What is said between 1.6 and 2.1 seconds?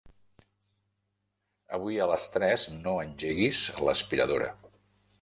Avui a